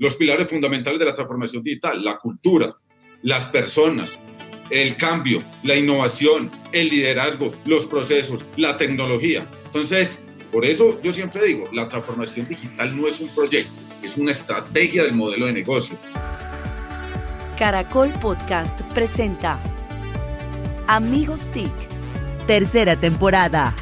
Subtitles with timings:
[0.00, 2.74] los pilares fundamentales de la transformación digital, la cultura,
[3.22, 4.18] las personas,
[4.70, 9.44] el cambio, la innovación, el liderazgo, los procesos, la tecnología.
[9.66, 10.18] Entonces,
[10.50, 15.04] por eso yo siempre digo, la transformación digital no es un proyecto, es una estrategia
[15.04, 15.98] del modelo de negocio.
[17.58, 19.60] Caracol Podcast presenta
[20.86, 21.70] Amigos TIC,
[22.46, 23.74] tercera temporada.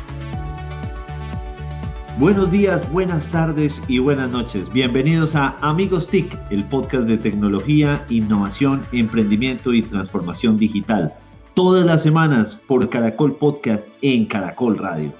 [2.18, 4.72] Buenos días, buenas tardes y buenas noches.
[4.72, 11.14] Bienvenidos a Amigos TIC, el podcast de tecnología, innovación, emprendimiento y transformación digital.
[11.54, 15.12] Todas las semanas por Caracol Podcast en Caracol Radio.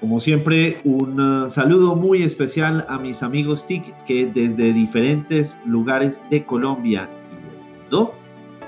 [0.00, 6.22] Como siempre, un uh, saludo muy especial a mis amigos TIC que desde diferentes lugares
[6.30, 8.14] de Colombia y del mundo,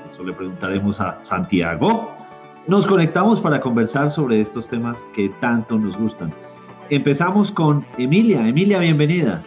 [0.07, 2.13] eso le preguntaremos a Santiago,
[2.67, 6.31] nos conectamos para conversar sobre estos temas que tanto nos gustan.
[6.91, 8.47] Empezamos con Emilia.
[8.47, 9.43] Emilia, bienvenida.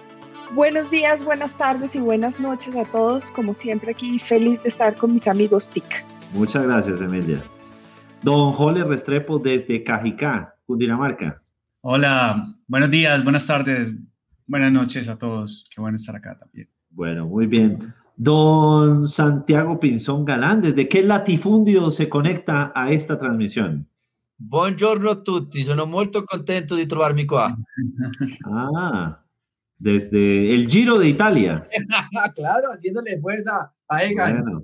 [0.55, 3.31] Buenos días, buenas tardes y buenas noches a todos.
[3.31, 5.85] Como siempre aquí, feliz de estar con mis amigos TIC.
[6.33, 7.43] Muchas gracias, Emilia.
[8.23, 11.39] Don Jole Restrepo desde Cajicá, Cundinamarca.
[11.81, 13.93] Hola, buenos días, buenas tardes,
[14.47, 15.69] buenas noches a todos.
[15.73, 16.67] Qué bueno estar acá también.
[16.89, 17.93] Bueno, muy bien.
[18.15, 23.87] Don Santiago Pinzón Galán, ¿desde qué latifundio se conecta a esta transmisión?
[24.39, 27.55] Buongiorno tutti, sono molto contento di trovarmi qua.
[28.45, 29.19] Ah,
[29.75, 31.67] desde el Giro de Italia.
[32.35, 34.43] claro, haciéndole fuerza a Egan.
[34.43, 34.63] Bueno,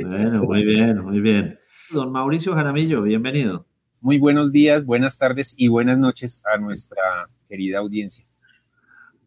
[0.00, 1.58] bueno, muy bien, muy bien.
[1.90, 3.66] Don Mauricio Jaramillo, bienvenido.
[4.00, 8.26] Muy buenos días, buenas tardes y buenas noches a nuestra querida audiencia.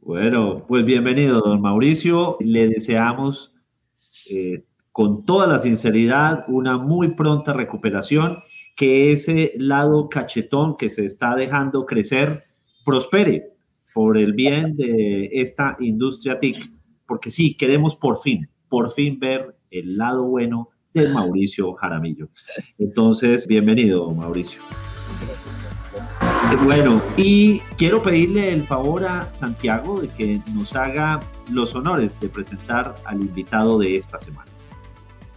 [0.02, 2.38] Bueno, pues bienvenido, don Mauricio.
[2.40, 3.54] Le deseamos
[4.32, 8.40] eh, con toda la sinceridad una muy pronta recuperación
[8.76, 12.44] que ese lado cachetón que se está dejando crecer
[12.84, 13.52] prospere
[13.94, 16.58] por el bien de esta industria TIC,
[17.08, 22.30] porque sí, queremos por fin, por fin ver el lado bueno de Mauricio Jaramillo.
[22.78, 24.62] Entonces, bienvenido, Mauricio.
[26.64, 31.20] Bueno, y quiero pedirle el favor a Santiago de que nos haga
[31.52, 34.55] los honores de presentar al invitado de esta semana.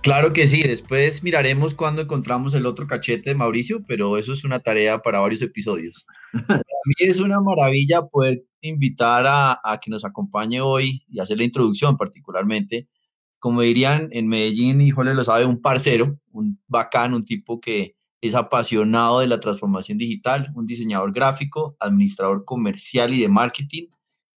[0.02, 4.44] Claro que sí, después miraremos cuando encontramos el otro cachete de Mauricio, pero eso es
[4.44, 6.06] una tarea para varios episodios.
[6.46, 11.38] Para mí es una maravilla poder invitar a, a, que nos acompañe hoy y hacer
[11.38, 12.88] la introducción particularmente.
[13.40, 18.34] Como dirían en Medellín, híjole, lo sabe, un parcero, un bacán, un tipo que es
[18.34, 23.88] apasionado de la transformación digital, un diseñador gráfico, administrador comercial y de marketing,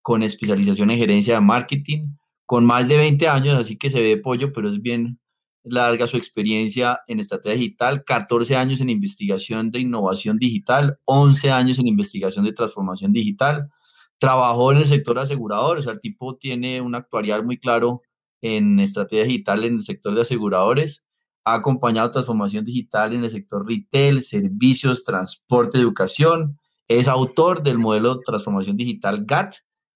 [0.01, 2.07] con especialización en gerencia de marketing,
[2.45, 5.20] con más de 20 años, así que se ve pollo, pero es bien
[5.63, 11.79] larga su experiencia en estrategia digital, 14 años en investigación de innovación digital, 11 años
[11.79, 13.69] en investigación de transformación digital.
[14.17, 18.01] Trabajó en el sector asegurador, o sea, el tipo tiene un actuarial muy claro
[18.41, 21.05] en estrategia digital en el sector de aseguradores.
[21.43, 26.59] Ha acompañado transformación digital en el sector retail, servicios, transporte, educación.
[26.87, 29.55] Es autor del modelo de transformación digital GATT,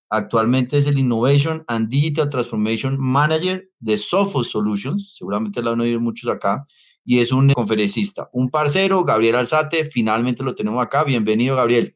[0.09, 5.99] Actualmente es el Innovation and Digital Transformation Manager de Sophos Solutions, seguramente lo han oído
[5.99, 6.63] muchos acá,
[7.03, 11.03] y es un conferencista, un parcero, Gabriel Alzate, finalmente lo tenemos acá.
[11.03, 11.93] Bienvenido, Gabriel.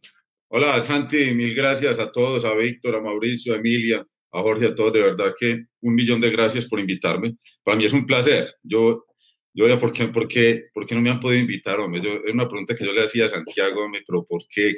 [0.47, 4.75] Hola, Santi, mil gracias a todos, a Víctor, a Mauricio, a Emilia, a Jorge, a
[4.75, 7.35] todos, de verdad que un millón de gracias por invitarme.
[7.63, 8.55] Para mí es un placer.
[8.63, 9.05] Yo,
[9.53, 12.01] yo ya, ¿por qué, por qué, por qué no me han podido invitar, hombre?
[12.01, 14.73] Yo, es una pregunta que yo le hacía a Santiago, hombre, pero ¿por qué?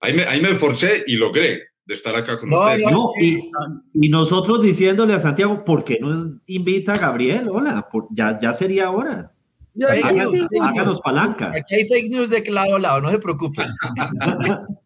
[0.00, 2.90] Ahí, me, ahí me esforcé y logré de estar acá con ustedes.
[2.90, 3.50] No, y,
[3.94, 7.48] y, nosotros diciéndole a Santiago, ¿por qué no invita a Gabriel?
[7.48, 9.32] Hola, por, ya, ya sería hora.
[9.74, 11.50] Ya, háganos, háganos palanca.
[11.54, 13.68] Aquí hay fake news de lado a lado, no se preocupen.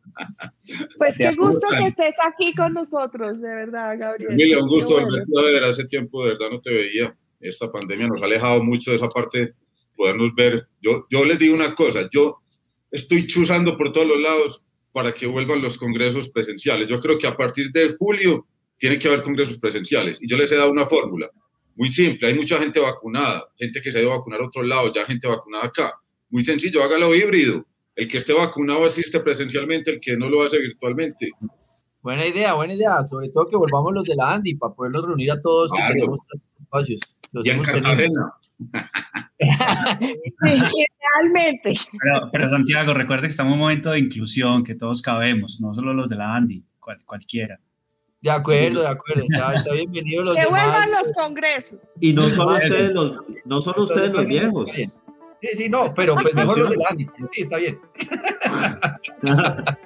[0.99, 4.33] Pues qué gusto que estés aquí con nosotros, de verdad, Gabriel.
[4.33, 5.65] Emilia, un gusto volverte a ver.
[5.65, 7.17] Hace tiempo de verdad no te veía.
[7.41, 9.55] Esta pandemia nos ha alejado mucho de esa parte,
[9.97, 10.69] podernos ver.
[10.81, 12.43] Yo, yo les digo una cosa, yo
[12.91, 14.63] estoy chuzando por todos los lados
[14.93, 16.89] para que vuelvan los congresos presenciales.
[16.89, 18.47] Yo creo que a partir de julio
[18.77, 20.21] tiene que haber congresos presenciales.
[20.21, 21.31] Y yo les he dado una fórmula
[21.77, 22.29] muy simple.
[22.29, 25.05] Hay mucha gente vacunada, gente que se ha ido a vacunar a otro lado, ya
[25.07, 25.95] gente vacunada acá.
[26.29, 27.65] Muy sencillo, hágalo híbrido.
[27.97, 31.31] El que esté vacunado asiste presencialmente, el que no lo hace virtualmente.
[32.03, 33.07] Buena idea, buena idea.
[33.07, 35.87] Sobre todo que volvamos los de la Andy para poderlos reunir a todos claro.
[35.87, 36.21] que tenemos
[36.61, 37.01] espacios.
[37.33, 38.33] Los y en Cartagena.
[40.41, 41.75] Realmente.
[42.03, 45.75] Pero, pero, Santiago, recuerde que estamos en un momento de inclusión, que todos cabemos, no
[45.75, 47.59] solo los de la Andy, cual, cualquiera.
[48.21, 50.67] De acuerdo, de acuerdo, está, está bienvenido los Que demás.
[50.67, 51.79] vuelvan los congresos.
[52.01, 53.13] Y no solo ustedes los,
[53.47, 54.71] no solo ustedes los viejos.
[54.73, 54.91] Sí,
[55.55, 57.07] sí, no, pero pues mejor los de la Andy.
[57.33, 57.81] Sí, está bien.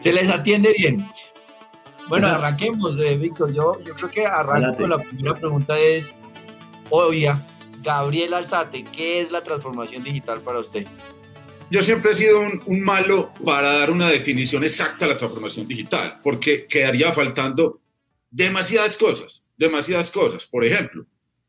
[0.00, 1.06] Se les atiende bien.
[2.08, 3.52] Bueno, arranquemos, eh, Víctor.
[3.52, 6.18] Yo, yo creo que arranco con la primera pregunta es
[6.90, 7.46] obvia.
[7.82, 10.86] Gabriel Alzate, ¿qué es la transformación digital para usted?
[11.70, 16.18] Yo siempre he sido un, malo para dar una definición exacta a la transformación digital,
[16.22, 17.82] porque quedaría faltando
[18.30, 20.46] demasiadas cosas, demasiadas cosas.
[20.46, 21.06] Por ejemplo,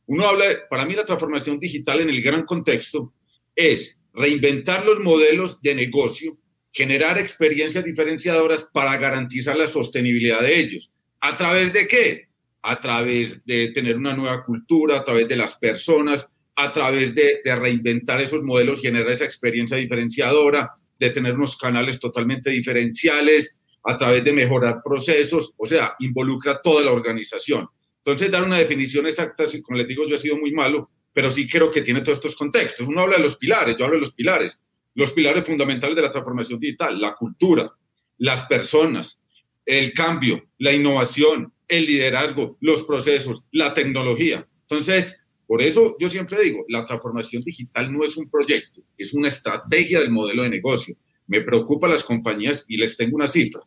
[0.08, 3.14] uno habla, de, para mí la transformación digital en el gran contexto
[3.56, 6.38] es reinventar los modelos de negocio,
[6.74, 10.92] generar experiencias diferenciadoras para garantizar la sostenibilidad de ellos.
[11.22, 12.29] ¿A través de qué?
[12.62, 17.42] A través de tener una nueva cultura, a través de las personas, a través de,
[17.46, 24.24] reinventar esos modelos, generar esa experiencia diferenciadora, de tener unos canales totalmente diferenciales, a través
[24.26, 27.68] de mejorar procesos, o sea, involucra toda la organización.
[28.04, 31.48] Entonces, dar una definición exacta, como les digo, yo he sido muy malo, pero sí
[31.48, 32.88] creo que tiene todos estos contextos.
[32.88, 34.62] Uno habla de los pilares, yo hablo de los pilares,
[34.96, 37.72] los pilares fundamentales de la transformación digital, la cultura,
[38.18, 39.22] las personas,
[39.66, 44.46] el cambio, la innovación, el liderazgo, los procesos, la tecnología.
[44.62, 49.30] Entonces, por eso yo siempre digo, la transformación digital no es un proyecto, es una
[49.30, 50.96] estrategia del modelo de negocio.
[51.28, 53.62] Me preocupa las compañías y les tengo una cifra.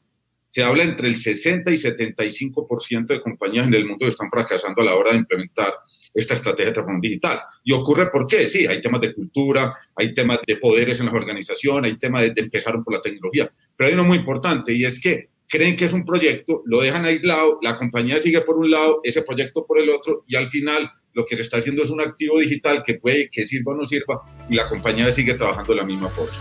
[0.50, 4.82] Se habla entre el 60 y 75% de compañías en el mundo que están fracasando
[4.82, 5.72] a la hora de implementar
[6.12, 7.40] esta estrategia de transformación digital.
[7.64, 8.46] ¿Y ocurre por qué?
[8.46, 12.30] Sí, hay temas de cultura, hay temas de poderes en las organizaciones, hay temas de,
[12.30, 13.50] de empezar por la tecnología.
[13.76, 17.04] Pero hay uno muy importante y es que creen que es un proyecto, lo dejan
[17.04, 20.90] aislado, la compañía sigue por un lado, ese proyecto por el otro y al final
[21.12, 23.86] lo que se está haciendo es un activo digital que puede que sirva o no
[23.86, 26.32] sirva y la compañía sigue trabajando de la misma forma.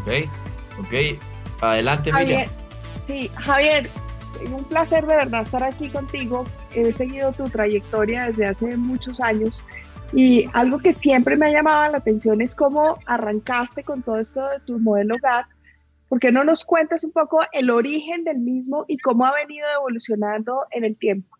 [0.00, 0.28] Ok,
[0.80, 1.22] ok.
[1.60, 2.48] Adelante, Javier,
[3.04, 3.88] Sí, Javier,
[4.52, 6.44] un placer de verdad estar aquí contigo.
[6.74, 9.64] He seguido tu trayectoria desde hace muchos años
[10.12, 14.48] y algo que siempre me ha llamado la atención es cómo arrancaste con todo esto
[14.48, 15.46] de tu modelo GAT.
[16.08, 19.66] ¿Por qué no nos cuentas un poco el origen del mismo y cómo ha venido
[19.76, 21.36] evolucionando en el tiempo?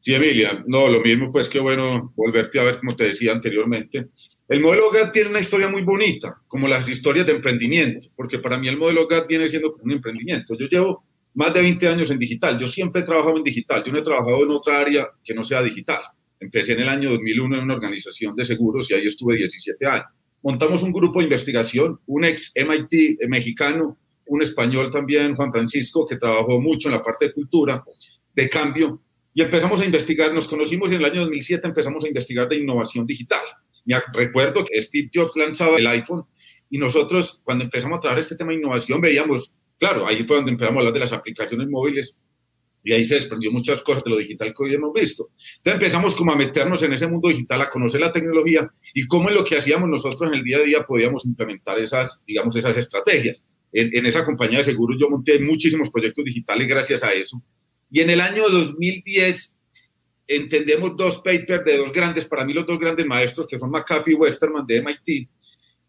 [0.00, 4.08] Sí, Emilia, no, lo mismo, pues qué bueno volverte a ver, como te decía anteriormente.
[4.48, 8.58] El modelo GAT tiene una historia muy bonita, como las historias de emprendimiento, porque para
[8.58, 10.56] mí el modelo GAT viene siendo un emprendimiento.
[10.58, 11.04] Yo llevo
[11.34, 14.02] más de 20 años en digital, yo siempre he trabajado en digital, yo no he
[14.02, 16.00] trabajado en otra área que no sea digital.
[16.40, 20.06] Empecé en el año 2001 en una organización de seguros y ahí estuve 17 años.
[20.42, 23.96] Montamos un grupo de investigación, un ex MIT mexicano,
[24.26, 27.84] un español también, Juan Francisco, que trabajó mucho en la parte de cultura,
[28.34, 29.02] de cambio,
[29.34, 32.56] y empezamos a investigar, nos conocimos y en el año 2007 empezamos a investigar de
[32.56, 33.40] innovación digital.
[33.84, 36.24] Me recuerdo que Steve Jobs lanzaba el iPhone
[36.68, 40.52] y nosotros cuando empezamos a trabajar este tema de innovación veíamos, claro, ahí fue donde
[40.52, 42.16] empezamos a hablar de las aplicaciones móviles
[42.84, 45.30] y ahí se desprendió muchas cosas de lo digital que hoy hemos visto.
[45.56, 49.28] Entonces empezamos como a meternos en ese mundo digital, a conocer la tecnología y cómo
[49.28, 52.76] en lo que hacíamos nosotros en el día a día podíamos implementar esas, digamos, esas
[52.76, 53.42] estrategias.
[53.72, 57.42] En, esa compañía de seguros yo monté muchísimos proyectos digitales gracias a eso.
[57.90, 59.56] Y en el año 2010
[60.26, 64.12] entendemos dos papers de dos grandes, para mí los dos grandes maestros, que son McAfee
[64.12, 65.28] y Westerman de MIT,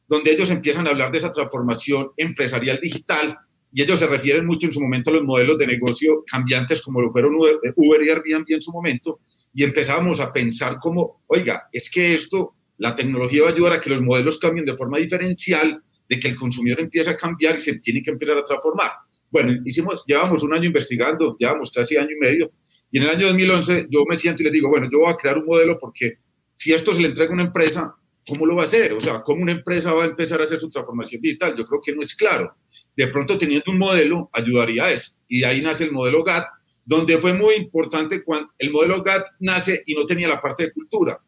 [0.07, 3.37] donde ellos empiezan a hablar de esa transformación empresarial digital
[3.71, 7.01] y ellos se refieren mucho en su momento a los modelos de negocio cambiantes como
[7.01, 9.19] lo fueron Uber y Airbnb en su momento
[9.53, 13.81] y empezamos a pensar como, oiga, es que esto, la tecnología va a ayudar a
[13.81, 17.61] que los modelos cambien de forma diferencial, de que el consumidor empiece a cambiar y
[17.61, 18.91] se tiene que empezar a transformar.
[19.31, 22.51] Bueno, hicimos, llevamos un año investigando, llevamos casi año y medio,
[22.91, 25.15] y en el año 2011 yo me siento y les digo, bueno, yo voy a
[25.15, 26.19] crear un modelo porque
[26.53, 27.95] si esto se le entrega a una empresa,
[28.27, 28.93] ¿cómo lo va a hacer?
[28.93, 31.55] O sea, ¿cómo una empresa va a empezar a hacer su transformación digital?
[31.57, 32.55] Yo creo que no es claro.
[32.95, 35.15] De pronto, teniendo un modelo, ayudaría a eso.
[35.27, 36.45] Y de ahí nace el modelo GATT,
[36.85, 40.71] donde fue muy importante cuando el modelo GATT nace y no tenía la parte de
[40.71, 41.19] cultura.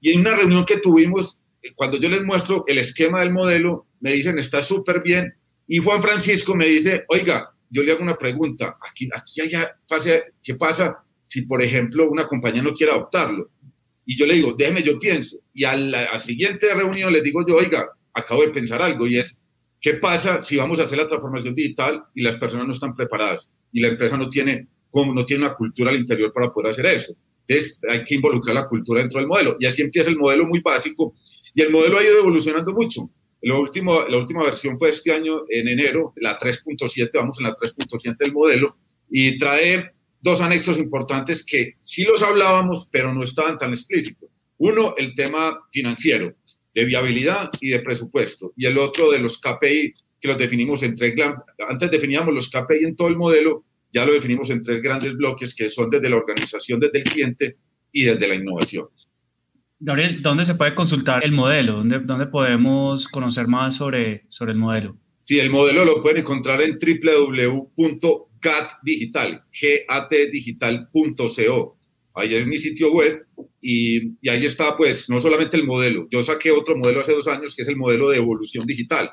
[0.00, 1.38] Y en una reunión que tuvimos,
[1.74, 5.34] cuando yo les muestro el esquema del modelo, me dicen, está súper bien.
[5.66, 9.50] Y Juan Francisco me dice, oiga, yo le hago una pregunta, aquí, aquí hay,
[10.42, 13.50] ¿qué pasa si, por ejemplo, una compañía no quiere adoptarlo?
[14.06, 15.38] Y yo le digo, déjeme, yo pienso.
[15.52, 19.38] Y a la, siguiente reunión les digo yo, oiga, acabo de pensar algo y es,
[19.80, 23.52] ¿qué pasa si vamos a hacer la transformación digital y las personas no están preparadas
[23.70, 26.86] y la empresa no tiene, como, no tiene una cultura al interior para poder hacer
[26.86, 27.14] eso?
[27.46, 29.56] Entonces, hay que involucrar la cultura dentro del modelo.
[29.60, 31.14] Y así empieza el modelo muy básico
[31.54, 33.10] y el modelo ha ido evolucionando mucho.
[33.42, 37.54] Lo último, la última versión fue este año, en enero, la 3.7, vamos en la
[37.54, 38.76] 3.7 del modelo,
[39.10, 44.30] y trae dos anexos importantes que sí los hablábamos, pero no estaban tan explícitos.
[44.58, 46.34] Uno, el tema financiero,
[46.74, 50.96] de viabilidad y de presupuesto, y el otro de los KPI, que los definimos en
[50.96, 51.14] tres,
[51.68, 55.54] antes definíamos los KPI en todo el modelo, ya lo definimos en tres grandes bloques
[55.54, 57.56] que son desde la organización, desde el cliente
[57.92, 58.88] y desde la innovación.
[59.80, 61.74] Gabriel, ¿dónde se puede consultar el modelo?
[61.74, 64.96] ¿Dónde, dónde podemos conocer más sobre, sobre el modelo?
[65.22, 69.44] Sí, el modelo lo pueden encontrar en www.gat.com GAT Digital,
[69.88, 71.76] gatdigital.co.
[72.14, 73.26] Ahí es mi sitio web
[73.60, 76.08] y, y, ahí está, pues, no solamente el modelo.
[76.10, 79.10] Yo saqué otro modelo hace dos años que es el modelo de evolución digital,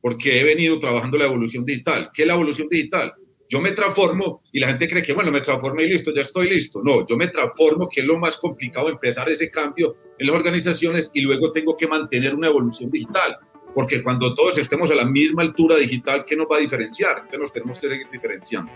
[0.00, 2.10] porque he venido trabajando la evolución digital.
[2.12, 3.12] ¿Qué es la evolución digital?
[3.50, 6.50] Yo me transformo y la gente cree que, bueno, me transformo y listo, ya estoy
[6.50, 6.82] listo.
[6.84, 11.10] No, yo me transformo, que es lo más complicado, empezar ese cambio en las organizaciones
[11.14, 13.38] y luego tengo que mantener una evolución digital.
[13.74, 17.18] Porque cuando todos estemos a la misma altura digital, ¿qué nos va a diferenciar?
[17.18, 18.70] Entonces nos tenemos que seguir diferenciando.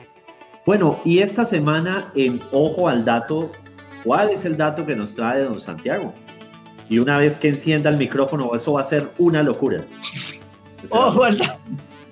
[0.64, 3.52] Bueno, y esta semana en Ojo al Dato,
[4.04, 6.14] ¿cuál es el dato que nos trae don Santiago?
[6.88, 9.84] Y una vez que encienda el micrófono, eso va a ser una locura.
[10.90, 11.60] Ojo al dato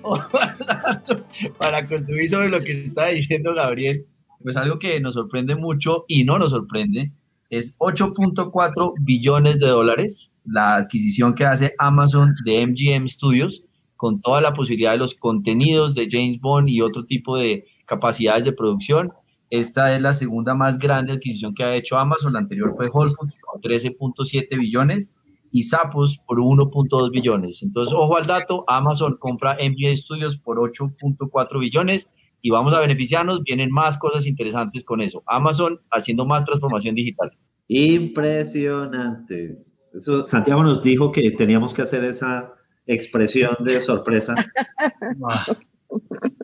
[1.57, 4.05] para construir sobre lo que está diciendo Gabriel,
[4.43, 7.11] pues algo que nos sorprende mucho y no nos sorprende
[7.49, 13.63] es 8.4 billones de dólares la adquisición que hace Amazon de MGM Studios
[13.95, 18.45] con toda la posibilidad de los contenidos de James Bond y otro tipo de capacidades
[18.45, 19.11] de producción.
[19.51, 22.33] Esta es la segunda más grande adquisición que ha hecho Amazon.
[22.33, 25.11] La anterior fue Whole Foods con 13.7 billones
[25.51, 27.61] y Sapos por 1.2 billones.
[27.61, 32.09] Entonces, ojo al dato, Amazon compra MGM Studios por 8.4 billones
[32.41, 33.43] y vamos a beneficiarnos.
[33.43, 35.23] Vienen más cosas interesantes con eso.
[35.27, 37.31] Amazon haciendo más transformación digital.
[37.67, 39.57] Impresionante.
[39.93, 42.53] Eso, Santiago nos dijo que teníamos que hacer esa
[42.85, 44.33] expresión de sorpresa.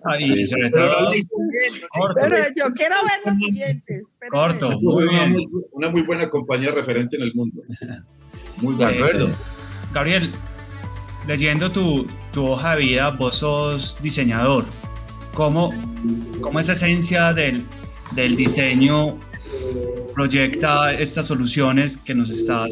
[0.04, 0.44] Ay,
[2.20, 4.02] pero yo quiero ver lo siguiente.
[4.30, 4.70] Corto.
[4.80, 7.62] Una muy, una muy buena compañía referente en el mundo.
[8.62, 9.30] Muy de acuerdo.
[9.94, 10.32] Gabriel,
[11.28, 14.66] leyendo tu, tu, hoja de vida, vos sos diseñador.
[15.34, 15.72] ¿Cómo,
[16.42, 17.64] cómo esa esencia del,
[18.14, 19.20] del diseño
[20.16, 22.70] proyecta estas soluciones que nos estás,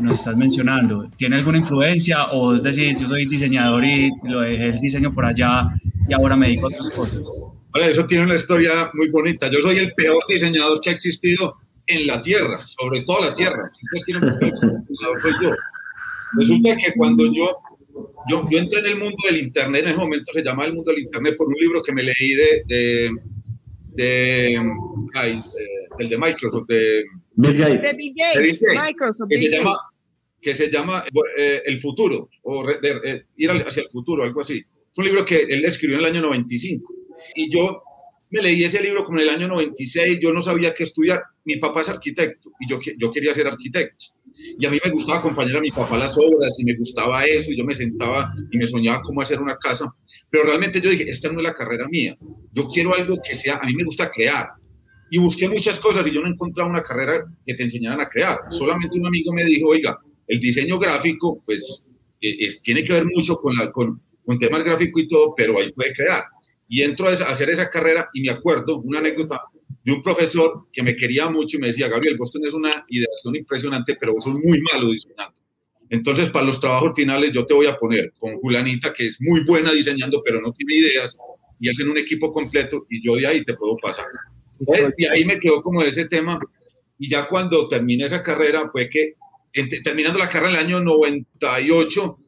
[0.00, 1.10] nos estás mencionando?
[1.16, 5.26] ¿Tiene alguna influencia o es decir, yo soy diseñador y lo dejé el diseño por
[5.26, 5.68] allá
[6.08, 7.20] y ahora me dedico a otras cosas?
[7.70, 9.50] Vale, eso tiene una historia muy bonita.
[9.50, 13.62] Yo soy el peor diseñador que ha existido en la tierra, sobre todo la tierra.
[15.20, 15.50] soy yo.
[16.38, 17.56] Resulta que cuando yo,
[18.28, 20.90] yo, yo, entré en el mundo del Internet, en ese momento se llamaba el mundo
[20.90, 23.10] del Internet por un libro que me leí de, de,
[23.92, 24.62] de,
[25.14, 29.50] ay, de el de Microsoft, de Bill Gates, de Bill Gates que, Microsoft, que, se
[29.50, 29.78] llama,
[30.40, 31.04] que se llama
[31.38, 34.58] eh, El futuro, o de, eh, ir hacia el futuro, algo así.
[34.58, 36.94] Es un libro que él escribió en el año 95.
[37.34, 37.80] Y yo
[38.30, 41.22] me leí ese libro como en el año 96, yo no sabía qué estudiar.
[41.44, 44.06] Mi papá es arquitecto y yo, yo quería ser arquitecto.
[44.58, 47.24] Y a mí me gustaba acompañar a mi papá a las obras y me gustaba
[47.24, 49.92] eso y yo me sentaba y me soñaba cómo hacer una casa.
[50.28, 52.16] Pero realmente yo dije, esta no es la carrera mía.
[52.52, 54.48] Yo quiero algo que sea, a mí me gusta crear.
[55.10, 58.38] Y busqué muchas cosas y yo no encontraba una carrera que te enseñaran a crear.
[58.50, 61.84] Solamente un amigo me dijo, oiga, el diseño gráfico, pues,
[62.20, 65.70] es, tiene que ver mucho con, la, con, con temas gráficos y todo, pero ahí
[65.72, 66.24] puede crear
[66.68, 69.40] y entro a hacer esa carrera y me acuerdo una anécdota
[69.84, 73.36] de un profesor que me quería mucho y me decía, Gabriel, vos tenés una ideación
[73.36, 75.36] impresionante, pero vos sos muy malo diseñando.
[75.88, 79.44] Entonces, para los trabajos finales yo te voy a poner con Julanita, que es muy
[79.44, 81.16] buena diseñando, pero no tiene ideas,
[81.60, 84.06] y hacen un equipo completo y yo de ahí te puedo pasar.
[84.96, 86.38] y ahí me quedó como ese tema.
[86.98, 89.14] Y ya cuando terminé esa carrera fue que,
[89.84, 92.18] terminando la carrera en el año 98,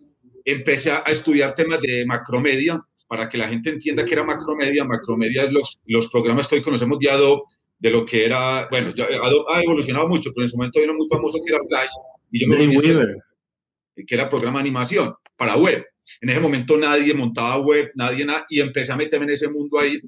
[0.44, 4.84] empecé a estudiar temas de macromedia para que la gente entienda que era Macromedia.
[4.84, 7.42] Macromedia es los, los programas que hoy conocemos de Adobe,
[7.78, 11.08] de lo que era, bueno, Adobe ha evolucionado mucho, pero en su momento era muy
[11.08, 11.90] famoso que era Flash,
[12.30, 12.56] y yo me
[14.06, 15.84] que era programa de animación para web.
[16.20, 19.78] En ese momento nadie montaba web, nadie nada, y empecé a meterme en ese mundo
[19.78, 20.00] ahí.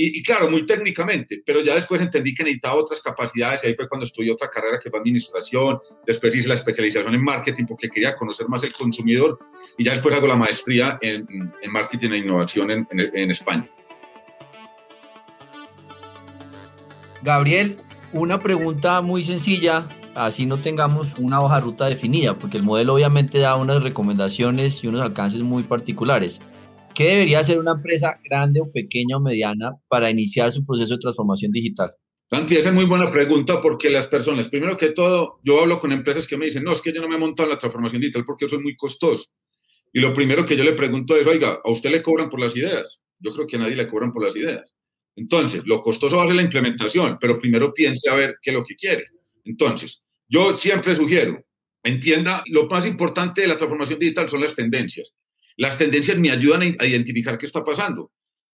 [0.00, 3.88] Y, claro, muy técnicamente, pero ya después entendí que necesitaba otras capacidades, y ahí fue
[3.88, 8.14] cuando estudié otra carrera que fue administración, después hice la especialización en marketing porque quería
[8.14, 9.40] conocer más el consumidor,
[9.76, 11.26] y ya después hago la maestría en,
[11.68, 13.68] marketing e innovación en, en, España.
[17.22, 17.78] Gabriel,
[18.12, 23.40] una pregunta muy sencilla, así no tengamos una hoja ruta definida, porque el modelo obviamente
[23.40, 26.40] da unas recomendaciones y unos alcances muy particulares.
[26.98, 30.98] ¿Qué debería hacer una empresa grande o pequeña o mediana para iniciar su proceso de
[30.98, 31.92] transformación digital?
[32.28, 35.92] Santi, esa es muy buena pregunta porque las personas, primero que todo, yo hablo con
[35.92, 38.00] empresas que me dicen, no, es que yo no me he montado en la transformación
[38.00, 39.26] digital porque eso es muy costoso.
[39.92, 42.56] Y lo primero que yo le pregunto es, oiga, ¿a usted le cobran por las
[42.56, 43.00] ideas?
[43.20, 44.74] Yo creo que a nadie le cobran por las ideas.
[45.14, 48.54] Entonces, lo costoso va a ser la implementación, pero primero piense a ver qué es
[48.54, 49.04] lo que quiere.
[49.44, 51.44] Entonces, yo siempre sugiero,
[51.84, 55.14] entienda, lo más importante de la transformación digital son las tendencias.
[55.58, 58.12] Las tendencias me ayudan a identificar qué está pasando.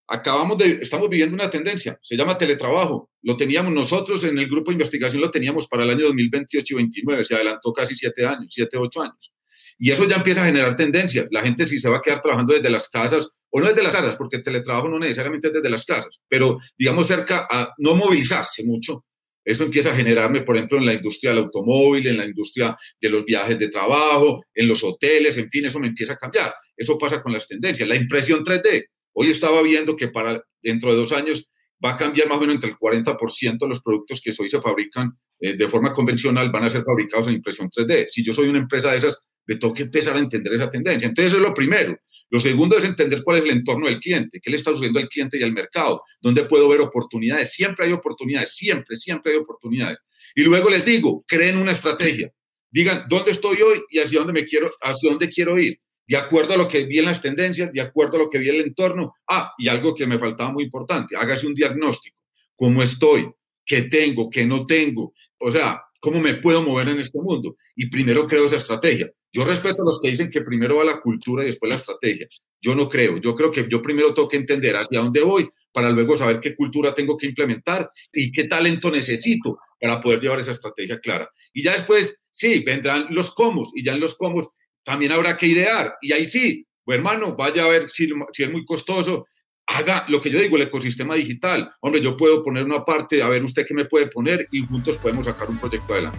[0.09, 3.11] Acabamos de, estamos viviendo una tendencia, se llama teletrabajo.
[3.23, 6.83] Lo teníamos nosotros en el grupo de investigación, lo teníamos para el año 2028 y
[6.83, 9.35] 2029, se adelantó casi siete años, siete, ocho años.
[9.79, 11.27] Y eso ya empieza a generar tendencia.
[11.31, 13.93] La gente si se va a quedar trabajando desde las casas o no desde las
[13.93, 17.95] casas, porque el teletrabajo no necesariamente es desde las casas, pero digamos cerca a no
[17.95, 19.05] movilizarse mucho,
[19.45, 23.11] eso empieza a generarme, por ejemplo, en la industria del automóvil, en la industria de
[23.11, 26.55] los viajes de trabajo, en los hoteles, en fin, eso me empieza a cambiar.
[26.77, 27.89] Eso pasa con las tendencias.
[27.89, 28.87] La impresión 3D.
[29.13, 31.51] Hoy estaba viendo que para dentro de dos años
[31.85, 34.61] va a cambiar más o menos entre el 40% de los productos que hoy se
[34.61, 38.07] fabrican eh, de forma convencional van a ser fabricados en impresión 3D.
[38.09, 41.07] Si yo soy una empresa de esas, me tengo que empezar a entender esa tendencia.
[41.07, 41.99] Entonces, eso es lo primero.
[42.31, 45.09] Lo segundo es entender cuál es el entorno del cliente, qué le está sucediendo al
[45.09, 47.53] cliente y al mercado, dónde puedo ver oportunidades.
[47.53, 49.99] Siempre hay oportunidades, siempre, siempre hay oportunidades.
[50.35, 52.31] Y luego les digo, creen una estrategia.
[52.71, 55.79] Digan, ¿dónde estoy hoy y hacia dónde me quiero, hacia dónde quiero ir?
[56.07, 58.49] De acuerdo a lo que vi en las tendencias, de acuerdo a lo que vi
[58.51, 59.15] en el entorno.
[59.29, 62.19] Ah, y algo que me faltaba muy importante, hágase un diagnóstico.
[62.57, 63.31] ¿Cómo estoy?
[63.65, 64.29] ¿Qué tengo?
[64.29, 65.15] ¿Qué no tengo?
[65.39, 67.57] O sea, ¿cómo me puedo mover en este mundo?
[67.75, 69.11] Y primero creo esa estrategia.
[69.33, 72.29] Yo respeto a los que dicen que primero va la cultura y después la estrategia.
[72.61, 73.17] Yo no creo.
[73.17, 76.55] Yo creo que yo primero tengo que entender hacia dónde voy para luego saber qué
[76.55, 81.29] cultura tengo que implementar y qué talento necesito para poder llevar esa estrategia clara.
[81.53, 85.47] Y ya después, sí, vendrán los cómo y ya en los cómo también habrá que
[85.47, 85.97] idear.
[86.01, 89.27] Y ahí sí, pues hermano, vaya a ver si, si es muy costoso,
[89.67, 91.73] haga lo que yo digo, el ecosistema digital.
[91.81, 94.97] Hombre, yo puedo poner una parte, a ver usted qué me puede poner y juntos
[94.99, 96.19] podemos sacar un proyecto adelante.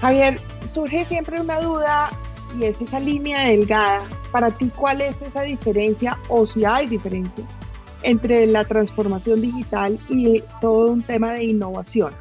[0.00, 2.10] Javier, surge siempre una duda
[2.58, 4.08] y es esa línea delgada.
[4.30, 7.44] Para ti, ¿cuál es esa diferencia o si hay diferencia
[8.02, 12.12] entre la transformación digital y todo un tema de innovación?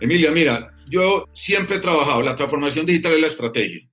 [0.00, 3.87] Emilia, mira, yo siempre he trabajado, la transformación digital es la estrategia,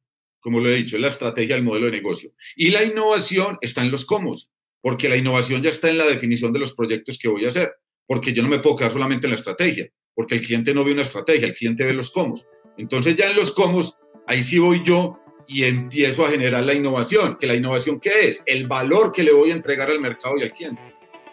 [0.45, 2.29] como lo he dicho, es la estrategia del modelo de negocio.
[2.55, 4.35] Y la innovación está en los cómo,
[4.79, 7.73] porque la innovación ya está en la definición de los proyectos que voy a hacer,
[8.05, 10.91] porque yo no me puedo quedar solamente en la estrategia, porque el cliente no ve
[10.91, 12.35] una estrategia, el cliente ve los cómo.
[12.77, 13.81] Entonces ya en los cómo,
[14.27, 17.37] ahí sí voy yo y empiezo a generar la innovación.
[17.39, 18.43] ¿Que la innovación qué es?
[18.45, 20.79] El valor que le voy a entregar al mercado y al cliente.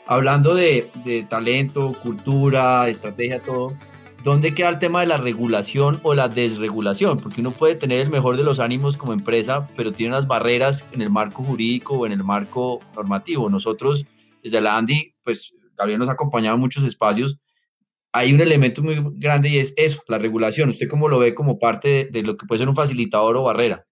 [0.07, 3.77] Hablando de, de talento, cultura, estrategia, todo,
[4.23, 7.19] ¿dónde queda el tema de la regulación o la desregulación?
[7.19, 10.85] Porque uno puede tener el mejor de los ánimos como empresa, pero tiene unas barreras
[10.93, 13.51] en el marco jurídico o en el marco normativo.
[13.51, 14.05] Nosotros,
[14.43, 17.39] desde la Andy, pues Gabriel nos ha acompañado en muchos espacios
[18.13, 20.69] hay un elemento muy grande y es eso, la regulación.
[20.69, 23.87] ¿Usted cómo lo ve como parte de, lo que puede ser un facilitador o barrera?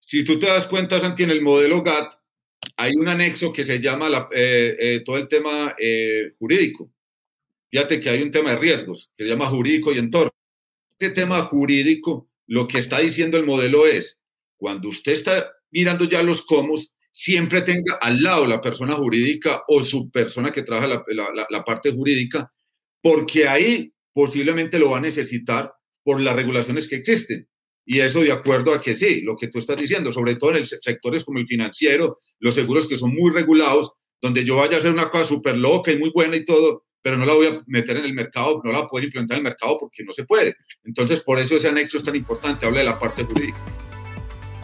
[0.00, 2.12] Si tú te das cuenta, Santi, en el modelo GATT
[2.76, 6.90] hay un anexo que se llama eh, eh, todo el tema eh, jurídico.
[7.74, 10.30] Fíjate que hay un tema de riesgos que se llama jurídico y entorno.
[10.96, 14.20] Ese tema jurídico, lo que está diciendo el modelo es,
[14.56, 16.76] cuando usted está mirando ya los cómo,
[17.10, 21.04] siempre tenga al lado la persona jurídica o su persona que trabaja
[21.50, 22.52] la parte jurídica
[23.02, 25.72] porque ahí posiblemente lo va a necesitar
[26.04, 27.48] por las regulaciones que existen.
[27.84, 30.64] Y eso de acuerdo a que sí, lo que tú estás diciendo, sobre todo en
[30.64, 34.92] sectores como el financiero, los seguros que son muy regulados, donde yo vaya a hacer
[34.92, 37.98] una cosa súper loca y muy buena y todo, pero no la voy a meter
[37.98, 40.24] en el mercado, no la voy a poder implementar en el mercado porque no se
[40.24, 40.56] puede.
[40.84, 43.58] Entonces, por eso ese anexo es tan importante, habla de la parte jurídica.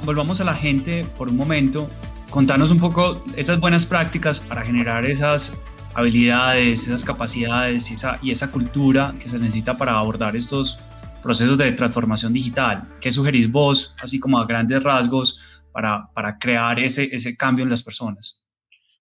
[0.06, 1.90] Volvamos a la gente por un momento.
[2.30, 5.60] Contanos un poco esas buenas prácticas para generar esas
[5.92, 10.78] habilidades, esas capacidades y esa, y esa cultura que se necesita para abordar estos
[11.22, 12.88] procesos de transformación digital.
[13.02, 17.70] ¿Qué sugerís vos, así como a grandes rasgos, para, para crear ese, ese cambio en
[17.70, 18.42] las personas?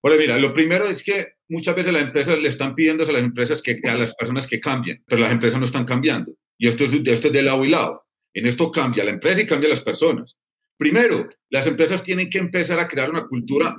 [0.02, 3.22] Bueno, mira, lo primero es que muchas veces las empresas le están pidiendo a las
[3.22, 6.32] empresas que a las personas que cambien, pero las empresas no están cambiando.
[6.58, 8.06] Y esto es, esto es de lado y lado.
[8.34, 10.38] En esto cambia la empresa y cambia las personas.
[10.78, 13.76] Primero, las empresas tienen que empezar a crear una cultura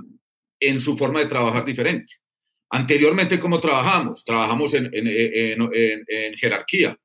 [0.60, 2.14] en su forma de trabajar diferente.
[2.70, 4.24] Anteriormente, ¿cómo trabajamos?
[4.24, 4.90] Trabajamos en,
[6.36, 6.96] jerarquía.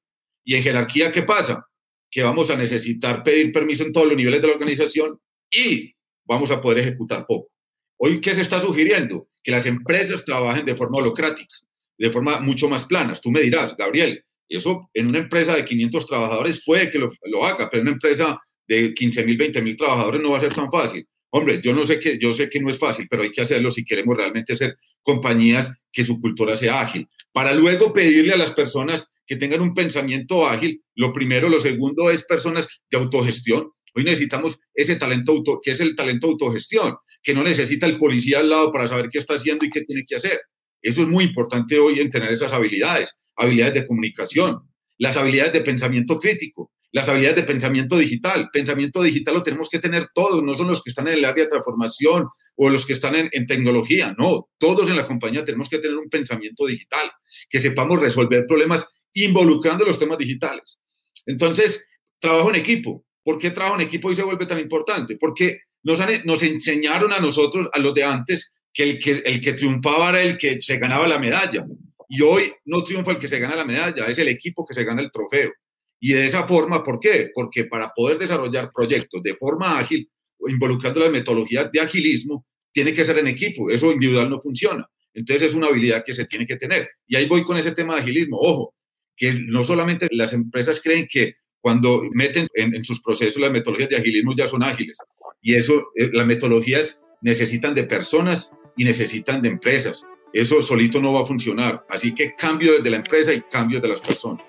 [0.43, 1.65] ¿Y en jerarquía qué pasa?
[2.11, 6.51] Que vamos a necesitar pedir permiso en todos los niveles de la organización y vamos
[6.51, 7.49] a poder ejecutar poco.
[7.97, 9.27] Hoy, ¿qué se está sugiriendo?
[9.43, 11.55] Que las empresas trabajen de forma holocrática,
[11.97, 13.13] de forma mucho más plana.
[13.13, 17.45] Tú me dirás, Gabriel, eso en una empresa de 500 trabajadores puede que lo, lo
[17.45, 20.53] haga, pero en una empresa de 15 mil, 20 mil trabajadores no va a ser
[20.53, 21.07] tan fácil.
[21.29, 23.69] Hombre, yo no sé que, yo sé que no es fácil, pero hay que hacerlo
[23.69, 27.09] si queremos realmente ser compañías que su cultura sea ágil.
[27.31, 32.09] Para luego pedirle a las personas que tengan un pensamiento ágil, lo primero, lo segundo
[32.09, 33.69] es personas de autogestión.
[33.93, 38.39] Hoy necesitamos ese talento auto, que es el talento autogestión, que no necesita el policía
[38.39, 40.39] al lado para saber qué está haciendo y qué tiene que hacer.
[40.79, 44.59] Eso es muy importante hoy en tener esas habilidades, habilidades de comunicación,
[44.99, 48.49] las habilidades de pensamiento crítico, las habilidades de pensamiento digital.
[48.53, 51.45] Pensamiento digital lo tenemos que tener todos, no son los que están en el área
[51.45, 55.79] de transformación o los que están en, tecnología, no, todos en la compañía tenemos que
[55.79, 57.11] tener un pensamiento digital,
[57.49, 60.77] que sepamos resolver problemas involucrando los temas digitales.
[61.25, 61.83] Entonces,
[62.19, 63.03] trabajo en equipo.
[63.23, 65.17] ¿Por qué trabajo en equipo y se vuelve tan importante?
[65.17, 70.21] Porque Nos, nos enseñaron a nosotros, a los de antes, que el, que triunfaba era
[70.21, 71.65] el que se ganaba la medalla.
[72.09, 74.83] Y hoy no triunfa el que se gana la medalla, es el equipo que se
[74.83, 75.53] gana el trofeo.
[75.99, 77.29] Y de esa forma, ¿por qué?
[77.33, 80.09] Porque para poder desarrollar proyectos de forma ágil,
[80.47, 83.69] involucrando las metodologías de agilismo, tiene que ser en equipo.
[83.69, 84.85] Eso individual no funciona.
[85.13, 86.89] Entonces es una habilidad que se tiene que tener.
[87.07, 88.37] Y ahí voy con ese tema de agilismo.
[88.39, 88.75] Ojo,
[89.15, 93.97] que no solamente las empresas creen que cuando meten en, sus procesos las metodologías de
[93.97, 94.97] agilismo ya son ágiles.
[95.45, 100.03] Y eso, eh, las metodologías necesitan de personas y necesitan de empresas.
[100.33, 101.85] Eso solito no va a funcionar.
[101.87, 104.43] Así que cambio desde la empresa y cambio de las personas.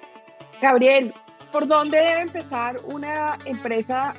[0.62, 1.12] Gabriel,
[1.52, 4.14] ¿por dónde debe empezar una empresa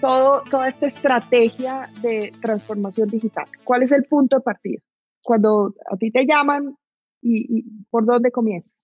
[0.00, 3.44] todo, toda esta estrategia de transformación digital?
[3.62, 4.82] ¿Cuál es el punto de partida?
[5.22, 6.74] Cuando a ti te llaman
[7.22, 8.74] y, por dónde comienzas.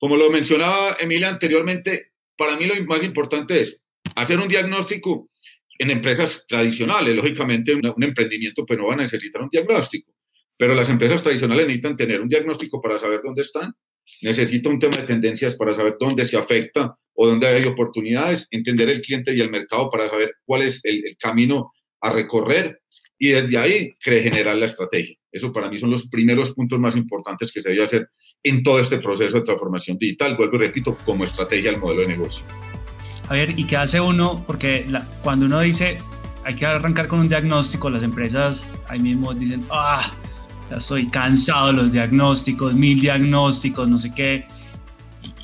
[0.00, 3.80] Como lo mencionaba Emilia anteriormente, para mí lo más importante es
[4.16, 5.30] hacer un diagnóstico
[5.78, 7.14] en empresas tradicionales.
[7.14, 10.12] Lógicamente, un, emprendimiento pues no va a necesitar un diagnóstico,
[10.56, 13.74] pero las empresas tradicionales necesitan tener un diagnóstico para saber dónde están,
[14.22, 18.88] necesita un tema de tendencias para saber dónde se afecta o dónde hay oportunidades, entender
[18.88, 22.80] el cliente y el mercado para saber cuál es el, camino a recorrer
[23.18, 25.16] y desde ahí generar la estrategia.
[25.32, 28.08] Eso para mí son los primeros puntos más importantes que se debe hacer
[28.42, 30.36] en todo este proceso de transformación digital.
[30.36, 32.44] Vuelvo y repito, como estrategia al modelo de negocio.
[33.28, 34.44] A ver, ¿y qué hace uno?
[34.46, 34.86] Porque
[35.22, 35.98] cuando uno dice
[36.46, 40.14] hay que arrancar con un diagnóstico, las empresas ahí mismo dicen, ah,
[40.70, 44.46] ya estoy cansado de los diagnósticos, mil diagnósticos, no sé qué.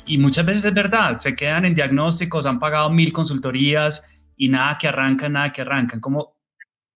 [0.05, 4.77] Y, muchas veces es verdad, se quedan en diagnósticos, han pagado mil consultorías y nada
[4.77, 5.99] que arrancan, nada que arrancan.
[5.99, 6.37] ¿Cómo,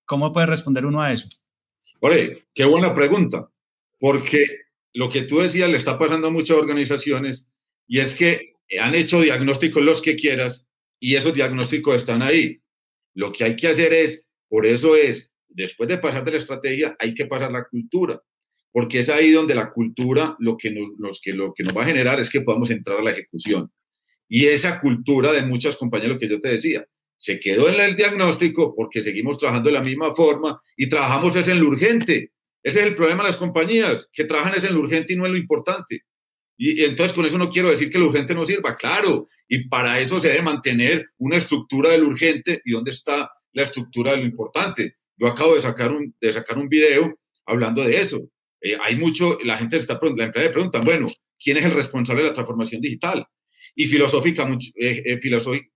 [0.06, 1.28] cómo puede responder uno a eso?
[2.00, 3.50] Oye, qué buena pregunta,
[4.00, 4.46] porque
[4.94, 7.46] lo que tú decías le está pasando a muchas organizaciones
[7.88, 10.67] y es que han hecho diagnósticos los que quieras
[11.00, 12.62] y esos diagnósticos están ahí.
[13.14, 16.96] Lo que hay que hacer es, por eso es, después de pasar de la estrategia,
[17.00, 18.22] hay que pasar la cultura,
[18.72, 21.88] porque es ahí donde la cultura lo que nos, que, lo que nos va a
[21.88, 23.72] generar es que podamos entrar a la ejecución.
[24.30, 26.86] Y esa cultura de muchas compañías, lo que yo te decía,
[27.18, 31.48] se quedó en el diagnóstico porque seguimos trabajando de la misma forma y trabajamos es
[31.48, 32.34] en lo urgente.
[32.62, 35.26] Ese es el problema de las compañías, que trabajan es en lo urgente y no
[35.26, 36.04] en lo importante.
[36.58, 40.00] Y, entonces con eso no quiero decir que lo urgente no sirva, claro, y para
[40.00, 44.24] eso se debe mantener una estructura del urgente y dónde está la estructura de lo
[44.26, 44.98] importante.
[45.16, 48.30] Yo acabo de sacar un, de sacar un video hablando de eso.
[48.62, 51.08] Eh, hay mucho, la gente está la empresa pregunta, bueno,
[51.40, 53.26] ¿quién es el responsable de la transformación digital?
[53.76, 55.20] Y filosófica, eh, eh,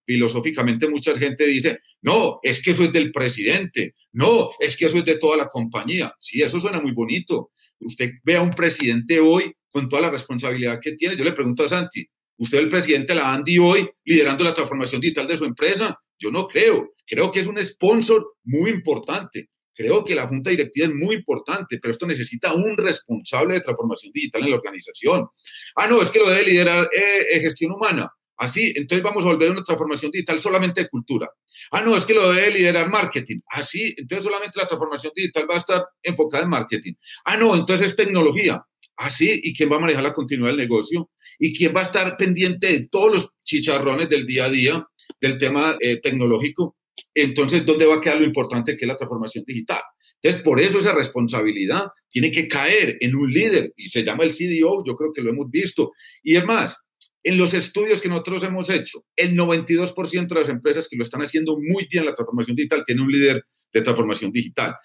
[0.05, 4.97] filosóficamente mucha gente dice, no, es que eso es del presidente, no, es que eso
[4.97, 6.15] es de toda la compañía.
[6.19, 7.51] Sí, eso suena muy bonito.
[7.79, 11.17] Usted ve a un presidente hoy con toda la responsabilidad que tiene.
[11.17, 12.05] Yo le pregunto a Santi,
[12.37, 15.97] ¿usted es el presidente de la Andy hoy liderando la transformación digital de su empresa?
[16.19, 16.93] Yo no creo.
[17.05, 19.49] Creo que es un sponsor muy importante.
[19.73, 24.11] Creo que la junta directiva es muy importante, pero esto necesita un responsable de transformación
[24.13, 25.27] digital en la organización.
[25.75, 28.11] Ah, no, es que lo debe liderar eh, eh, gestión humana.
[28.37, 31.29] Así, entonces vamos a volver a una transformación digital solamente de cultura.
[31.71, 33.39] Ah, no, es que lo debe liderar marketing.
[33.47, 36.93] Así, entonces solamente la transformación digital va a estar enfocada en marketing.
[37.23, 38.63] Ah, no, entonces es tecnología.
[39.01, 41.09] Así, ¿y quién va a manejar la continuidad del negocio?
[41.39, 44.87] ¿Y quién va a estar pendiente de todos los chicharrones del día a día?
[45.19, 46.77] del tema eh, tecnológico,
[47.13, 49.81] entonces, ¿dónde va a quedar lo importante que es la transformación digital?
[50.21, 54.33] Entonces, por eso esa responsabilidad tiene que caer en un líder y se llama el
[54.33, 55.91] CDO, yo creo que lo hemos visto.
[56.21, 56.77] Y es más,
[57.23, 61.21] en los estudios que nosotros hemos hecho, el 92% de las empresas que lo están
[61.21, 64.75] haciendo muy bien la transformación digital tiene un líder de transformación digital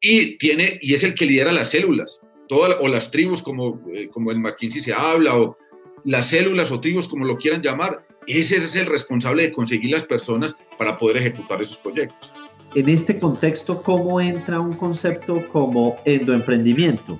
[0.00, 4.08] y tiene y es el que lidera las células, todas o las tribus como eh,
[4.10, 5.56] como en McKinsey se habla o
[6.04, 10.04] las células o tribus como lo quieran llamar, ese es el responsable de conseguir las
[10.04, 12.32] personas para poder ejecutar esos proyectos.
[12.74, 17.18] En este contexto, ¿cómo entra un concepto como endoemprendimiento?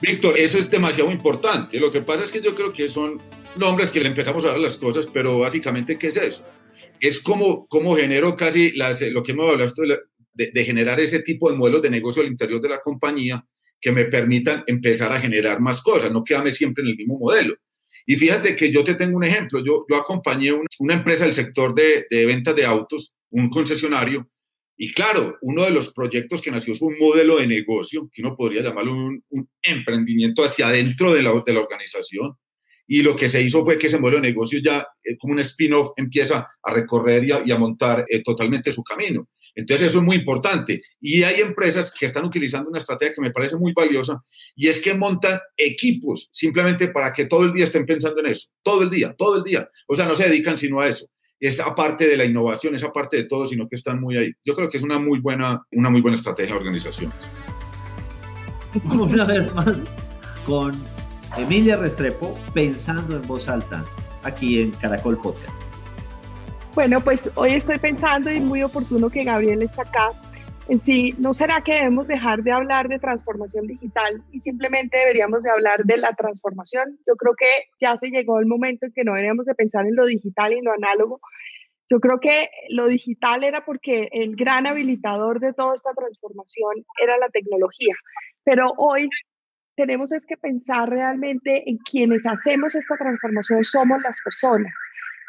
[0.00, 1.80] Víctor, eso es demasiado importante.
[1.80, 3.20] Lo que pasa es que yo creo que son
[3.56, 6.44] nombres que le empezamos a dar las cosas, pero básicamente, ¿qué es eso?
[7.00, 8.72] Es como, como genero casi
[9.10, 9.72] lo que hemos hablado
[10.34, 13.44] de, de generar ese tipo de modelos de negocio al interior de la compañía
[13.80, 17.56] que me permitan empezar a generar más cosas, no quedarme siempre en el mismo modelo.
[18.06, 19.62] Y fíjate que yo te tengo un ejemplo.
[19.64, 24.28] Yo, yo acompañé una, empresa del sector de, de ventas de autos, un concesionario,
[24.78, 28.36] y claro, uno de los proyectos que nació fue un modelo de negocio, que uno
[28.36, 32.34] podría llamarlo un, emprendimiento hacia adentro de la, de la, organización.
[32.86, 35.40] Y lo que se hizo fue que ese modelo de negocio ya, eh, como un
[35.40, 39.28] spin-off, empieza a recorrer y a, y a montar eh, totalmente su camino.
[39.56, 40.82] Entonces eso es muy importante.
[41.00, 44.22] Y hay empresas que están utilizando una estrategia que me parece muy valiosa
[44.54, 48.50] y es que montan equipos simplemente para que todo el día estén pensando en eso.
[48.62, 49.68] Todo el día, todo el día.
[49.88, 51.06] O sea, no se dedican sino a eso.
[51.40, 54.32] esa parte de la innovación, esa parte de todo, sino que están muy ahí.
[54.44, 57.12] Yo creo que es una muy buena, una muy buena estrategia de organización.
[58.92, 59.78] Una vez más,
[60.44, 60.72] con
[61.36, 63.84] Emilia Restrepo, pensando en voz alta,
[64.22, 65.65] aquí en Caracol Podcast.
[66.76, 70.10] Bueno, pues hoy estoy pensando y muy oportuno que Gabriel está acá.
[70.68, 75.42] En sí, ¿no será que debemos dejar de hablar de transformación digital y simplemente deberíamos
[75.42, 76.98] de hablar de la transformación?
[77.06, 77.46] Yo creo que
[77.80, 80.58] ya se llegó el momento en que no deberíamos de pensar en lo digital y
[80.58, 81.20] en lo análogo.
[81.88, 87.16] Yo creo que lo digital era porque el gran habilitador de toda esta transformación era
[87.16, 87.94] la tecnología,
[88.44, 89.08] pero hoy
[89.76, 94.74] tenemos es que pensar realmente en quienes hacemos esta transformación somos las personas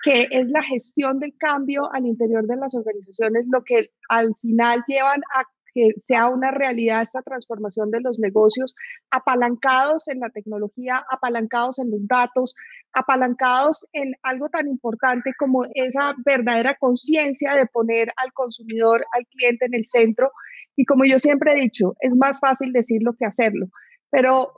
[0.04, 4.84] que es la gestión del cambio al interior de las organizaciones lo que al final
[4.88, 5.44] llevan a
[5.78, 8.74] que sea una realidad esta transformación de los negocios,
[9.12, 12.56] apalancados en la tecnología, apalancados en los datos,
[12.94, 19.66] apalancados en algo tan importante como esa verdadera conciencia de poner al consumidor, al cliente
[19.66, 20.32] en el centro.
[20.76, 23.68] Y como yo siempre he dicho, es más fácil decirlo que hacerlo.
[24.10, 24.54] Pero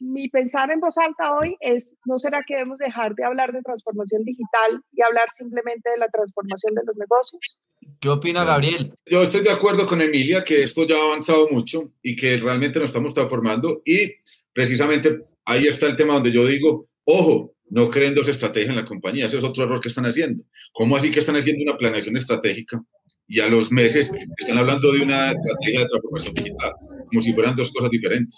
[0.00, 3.62] mi pensar en voz alta hoy es, ¿no será que debemos dejar de hablar de
[3.62, 7.58] transformación digital y hablar simplemente de la transformación de los negocios?
[8.00, 8.92] ¿Qué opina Gabriel?
[9.06, 12.78] Yo estoy de acuerdo con Emilia que esto ya ha avanzado mucho y que realmente
[12.78, 14.12] nos estamos transformando y
[14.52, 18.84] precisamente ahí está el tema donde yo digo, ojo, no creen dos estrategias en la
[18.84, 20.44] compañía, ese es otro error que están haciendo.
[20.72, 22.82] ¿Cómo así que están haciendo una planeación estratégica
[23.26, 26.72] y a los meses están hablando de una estrategia de transformación digital,
[27.14, 28.36] como si fueran dos cosas diferentes?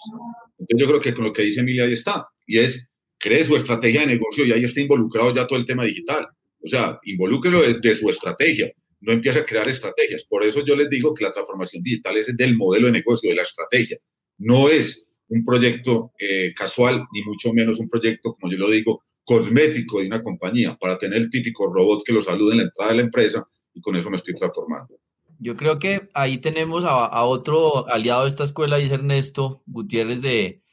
[0.59, 3.55] Entonces yo creo que con lo que dice Emilia ahí está, y es, cree su
[3.55, 6.27] estrategia de negocio y ahí está involucrado ya todo el tema digital.
[6.63, 10.25] O sea, involúquelo de, su estrategia, no empieza a crear estrategias.
[10.25, 13.35] Por eso yo les digo que la transformación digital es del modelo de negocio, de
[13.35, 13.97] la estrategia.
[14.37, 19.03] No es un proyecto eh, casual, ni mucho menos un proyecto, como yo lo digo,
[19.23, 22.91] cosmético de una compañía, para tener el típico robot que lo salude en la entrada
[22.91, 24.99] de la empresa y con eso me estoy transformando.
[25.39, 30.63] Yo creo que ahí tenemos a, otro aliado de esta escuela, dice Ernesto Gutiérrez de,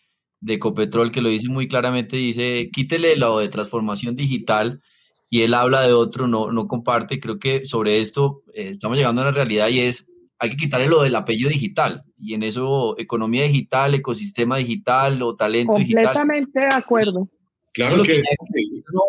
[0.41, 4.83] de Copetrol, que lo dice muy claramente, dice, quítele lo de transformación digital
[5.29, 7.21] y él habla de otro, no, no comparte.
[7.21, 10.87] Creo que sobre esto eh, estamos llegando a una realidad y es, hay que quitarle
[10.87, 16.05] lo del apellido digital y en eso economía digital, ecosistema digital o talento digital.
[16.05, 17.29] Completamente de acuerdo.
[17.73, 18.23] Claro que,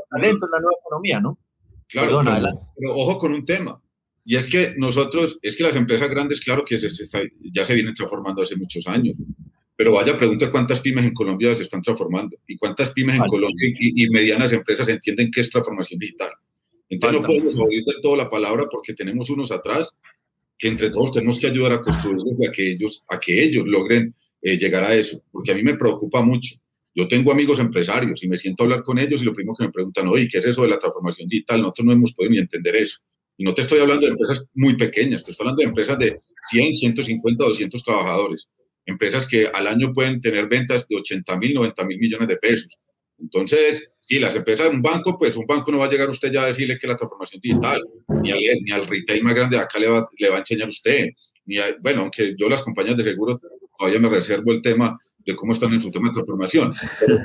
[0.09, 1.37] talento, es la nueva economía, ¿no?
[1.87, 2.23] Claro,
[2.75, 3.79] pero ojo con un tema
[4.25, 6.89] y es que nosotros, es que las empresas grandes, claro que se,
[7.53, 9.15] ya se vienen transformando hace muchos años,
[9.75, 13.71] pero vaya, pregunta cuántas pymes en Colombia se están transformando y cuántas pymes en Colombia
[13.79, 16.31] y, medianas empresas entienden qué es transformación digital.
[16.89, 19.91] Entonces no podemos oír de todo la palabra porque tenemos unos atrás
[20.57, 24.15] que entre todos tenemos que ayudar a construirlos a que ellos, a que ellos logren
[24.41, 26.55] eh, llegar a eso, porque a mí me preocupa mucho.
[26.95, 29.65] Yo tengo amigos empresarios y me siento a hablar con ellos y lo primero que
[29.65, 31.61] me preguntan, oye, ¿qué es eso de la transformación digital?
[31.61, 32.99] Nosotros no hemos podido ni entender eso.
[33.37, 36.21] Y no te estoy hablando de empresas muy pequeñas, te estoy hablando de empresas de
[36.51, 38.49] 100, 150, 200 trabajadores.
[38.85, 42.77] Empresas que al año pueden tener ventas de 80 mil, 90 mil millones de pesos.
[43.19, 46.43] Entonces, si las empresas un banco, pues un banco no va a llegar usted ya
[46.43, 47.81] a decirle que la transformación digital,
[48.21, 50.67] ni al, ni al retail más grande de acá le va, le va a enseñar
[50.67, 51.09] usted.
[51.45, 53.39] Ni bueno, aunque yo las compañías de seguro
[53.77, 56.69] todavía me reservo el tema de cómo están en su tema de transformación.
[56.99, 57.19] Pero,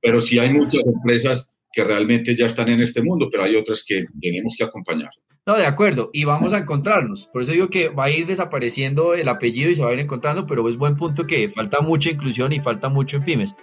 [0.00, 3.84] pero sí hay muchas empresas que realmente ya están en este mundo, pero hay otras
[3.84, 5.10] que tenemos que acompañar.
[5.44, 7.26] No, de acuerdo, y vamos a encontrarnos.
[7.26, 9.98] Por eso digo que va a ir desapareciendo el apellido y se va a ir
[9.98, 13.56] encontrando, pero es buen punto que falta mucha inclusión y falta mucho en pymes.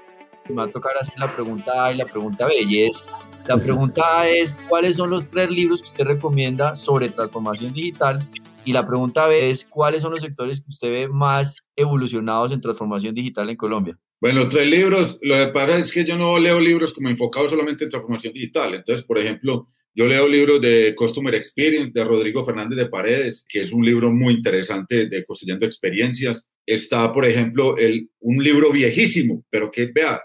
[0.49, 3.05] Me va a tocar hacer la pregunta A y la pregunta B, y es,
[3.47, 8.29] la pregunta A es, ¿cuáles son los tres libros que usted recomienda sobre transformación digital?
[8.65, 12.59] Y la pregunta B es, ¿cuáles son los sectores que usted ve más evolucionados en
[12.59, 13.97] transformación digital en Colombia?
[14.19, 17.85] Bueno, tres libros, lo que pasa es que yo no leo libros como enfocados solamente
[17.85, 18.73] en transformación digital.
[18.73, 23.63] Entonces, por ejemplo, yo leo libros de Customer Experience de Rodrigo Fernández de Paredes, que
[23.63, 26.47] es un libro muy interesante de construyendo experiencias.
[26.65, 30.21] Está, por ejemplo, el, un libro viejísimo, pero que, vea,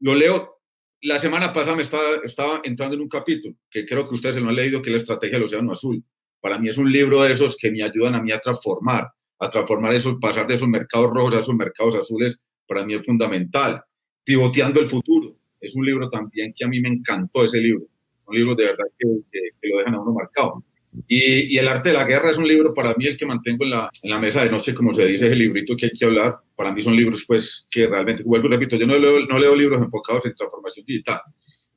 [0.00, 0.58] lo leo.
[1.02, 4.48] La semana pasada me estaba, entrando en un capítulo que creo que ustedes se lo
[4.48, 6.02] han leído, que es la estrategia del Océano Azul.
[6.40, 9.06] Para mí es un libro de esos que me ayudan a mí a transformar,
[9.38, 13.06] a transformar eso, pasar de esos mercados rojos a esos mercados azules, para mí es
[13.06, 13.84] fundamental.
[14.24, 15.36] Pivoteando el futuro.
[15.60, 17.86] Es un libro también que a mí me encantó ese libro
[18.26, 20.64] un libro de verdad que, que, lo dejan a uno marcado.
[21.08, 23.64] Y, y, El arte de la guerra es un libro para mí el que mantengo
[23.64, 25.92] en la, en la mesa de noche, como se dice, es el librito que hay
[25.92, 26.36] que hablar.
[26.54, 29.56] Para mí son libros pues que realmente, vuelvo y repito, yo no leo, no leo
[29.56, 31.20] libros enfocados en transformación digital.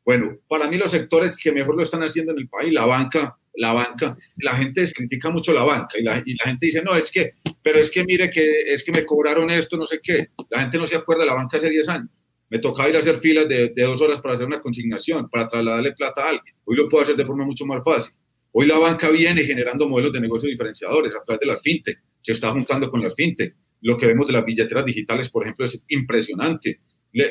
[0.05, 3.37] Bueno, para mí los sectores que mejor lo están haciendo en el país, la banca,
[3.55, 6.95] la banca, la gente critica mucho la banca y la, y la, gente dice, no,
[6.95, 10.29] es que, pero es que mire que es que me cobraron esto, no sé qué.
[10.49, 12.09] La gente no se acuerda de la banca hace 10 años.
[12.49, 15.47] Me tocaba ir a hacer filas de, de, dos horas para hacer una consignación, para
[15.49, 16.55] trasladarle plata a alguien.
[16.63, 18.13] Hoy lo puedo hacer de forma mucho más fácil.
[18.57, 22.31] Hoy la banca viene generando modelos de negocio diferenciadores a través de las fintech, se
[22.31, 23.53] está juntando con las fintech.
[23.81, 26.79] Lo que vemos de las billeteras digitales, por ejemplo, es impresionante.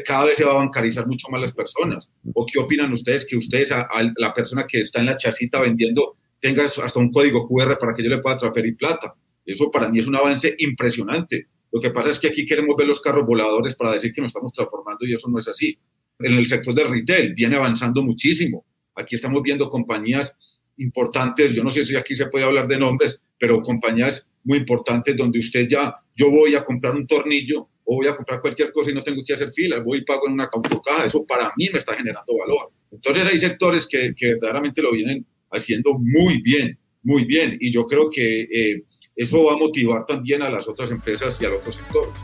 [0.05, 2.11] Cada vez se va a bancarizar mucho más las personas.
[2.35, 6.19] ¿O qué opinan ustedes que ustedes, a, la persona que está en la chacita vendiendo,
[6.39, 9.15] tenga hasta un código QR para que yo le pueda transferir plata?
[9.47, 11.49] Eso para mí es un avance impresionante.
[11.75, 14.29] Lo que pasa es que aquí queremos ver los carros voladores para decir que nos
[14.29, 15.77] estamos transformando y eso no es así.
[16.21, 18.65] En el sector del retail viene avanzando muchísimo.
[18.95, 20.39] Aquí estamos viendo compañías
[20.77, 25.17] importantes, yo no sé si aquí se puede hablar de nombres, pero compañías muy importantes
[25.17, 28.93] donde usted ya, yo voy a comprar un tornillo o voy a comprar cualquier cosa
[28.93, 31.71] y no tengo que hacer filas, voy y pago en una autocaja, eso para mí
[31.73, 32.71] me está generando valor.
[32.93, 37.85] Entonces hay sectores que, que verdaderamente lo vienen haciendo muy bien, muy bien, y yo
[37.85, 38.85] creo que eh,
[39.17, 42.15] eso va a motivar también a las otras empresas y a los otros sectores.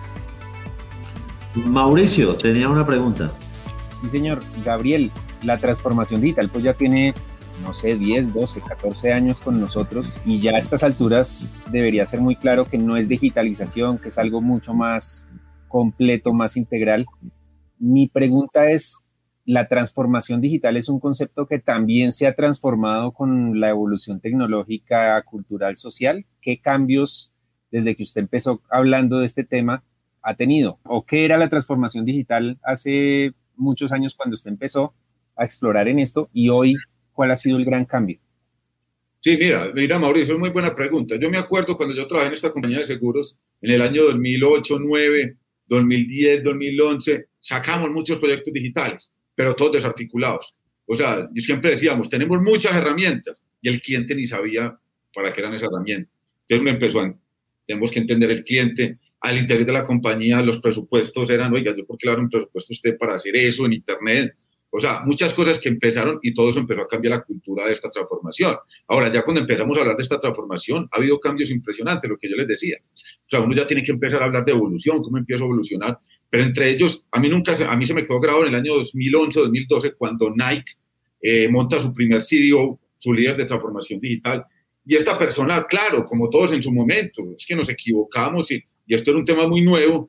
[1.55, 3.33] Mauricio, tenía una pregunta.
[4.01, 4.41] Sí, señor.
[4.65, 5.11] Gabriel,
[5.43, 7.15] la transformación digital pues ya tiene
[7.63, 12.21] no sé, 10, 12, 14 años con nosotros y ya a estas alturas debería ser
[12.21, 15.31] muy claro que no es digitalización, que es algo mucho más
[15.69, 17.07] completo, más integral.
[17.79, 19.05] Mi pregunta es,
[19.45, 25.21] ¿la transformación digital es un concepto que también se ha transformado con la evolución tecnológica,
[25.23, 26.25] cultural, social?
[26.41, 27.33] ¿Qué cambios
[27.71, 29.83] desde que usted empezó hablando de este tema
[30.23, 30.79] ha tenido?
[30.85, 34.95] ¿O qué era la transformación digital hace muchos años cuando usted empezó
[35.37, 36.77] a explorar en esto y hoy
[37.21, 38.19] ¿Cuál ha sido el gran cambio?
[39.21, 41.17] Sí, mira, mira, Mauricio, es muy buena pregunta.
[41.21, 44.75] Yo me acuerdo cuando yo trabajé en esta compañía de seguros en el año 2008,
[44.75, 50.55] 2009, 2010, 2011, sacamos muchos proyectos digitales, pero todos desarticulados.
[50.85, 54.79] O sea, siempre decíamos, tenemos muchas herramientas y el cliente ni sabía
[55.15, 56.13] para qué eran esas herramientas.
[56.43, 57.19] Entonces me empezó a,
[57.67, 61.87] tenemos que entender el cliente, al interior de la compañía los presupuestos eran, oiga, yo
[61.87, 64.37] por qué le un presupuesto a usted para hacer eso en Internet,
[64.69, 67.73] o sea, muchas cosas que empezaron y todo eso empezó a cambiar la cultura de
[67.73, 68.57] esta transformación.
[68.87, 72.29] Ahora, ya cuando empezamos a hablar de esta transformación, ha habido cambios impresionantes, lo que
[72.29, 72.77] yo les decía.
[72.81, 75.99] O sea, uno ya tiene que empezar a hablar de evolución, cómo empieza a evolucionar.
[76.31, 78.75] Pero entre ellos, a mí nunca, a mí se me quedó grabado en el año
[78.75, 80.73] 2011, 2012, cuando Nike
[81.21, 84.45] eh, monta su primer CDO, su líder de transformación digital.
[84.87, 88.95] Y esta persona, claro, como todos en su momento, es que nos equivocamos y, y
[88.95, 90.09] esto era un tema muy nuevo,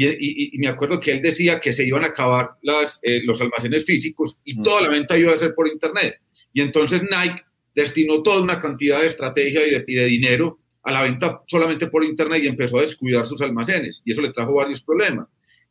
[0.00, 3.84] y, me acuerdo que él decía que se iban a acabar las, eh, los almacenes
[3.84, 6.20] físicos y toda la venta iba a ser por Internet.
[6.52, 7.42] Y entonces Nike
[7.74, 11.88] destinó toda una cantidad de estrategia y de, y de dinero a la venta solamente
[11.88, 14.02] por Internet y empezó a descuidar sus almacenes.
[14.04, 15.26] Y eso le trajo varios problemas.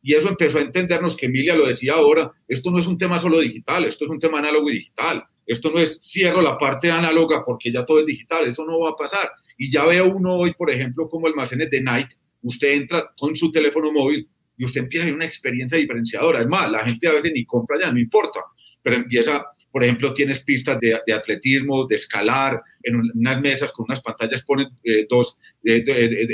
[0.08, 3.20] Y eso empezó a entendernos que Emilia lo decía ahora, esto no es un tema
[3.20, 5.22] solo digital, esto es un tema análogo y digital.
[5.44, 8.92] Esto no es cierro la parte análoga porque ya todo es digital, eso no va
[8.92, 9.30] a pasar.
[9.58, 13.52] Y ya veo uno hoy, por ejemplo, como almacenes de Nike usted entra con su
[13.52, 16.38] teléfono móvil y usted empieza a una experiencia diferenciadora.
[16.38, 18.40] Además, la gente a veces ni compra ya, no importa,
[18.82, 19.44] pero empieza,
[19.78, 24.66] por ejemplo, tienes pistas de, atletismo, de escalar, en unas mesas con unas pantallas ponen
[24.82, 25.38] eh, dos,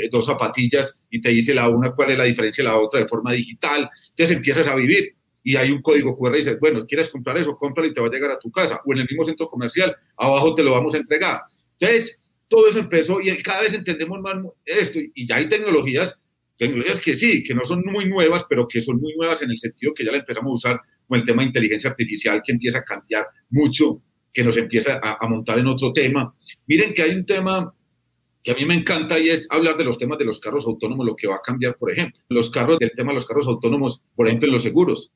[0.09, 3.07] dos zapatillas y te dice la una cuál es la diferencia de la otra de
[3.07, 3.87] forma digital.
[4.09, 7.55] Entonces empiezas a vivir y hay un código QR y dices, bueno, ¿quieres comprar eso?
[7.55, 8.81] Cómpralo y te va a llegar a tu casa.
[8.83, 11.41] O en el mismo centro comercial, abajo te lo vamos a entregar.
[11.79, 16.19] Entonces, todo eso empezó y cada vez entendemos más esto y ya hay tecnologías,
[16.57, 19.59] tecnologías que sí, que no son muy nuevas, pero que son muy nuevas en el
[19.59, 22.79] sentido que ya la empezamos a usar con el tema de inteligencia artificial que empieza
[22.79, 24.01] a cambiar mucho,
[24.33, 26.35] que nos empieza a, montar en otro tema.
[26.67, 27.73] Miren que hay un tema
[28.43, 31.05] que a mí me encanta y es hablar de los temas de los carros autónomos,
[31.05, 32.19] lo que va a cambiar, por ejemplo.
[32.29, 35.13] Los carros, del tema de los carros autónomos, por ejemplo, en los seguros.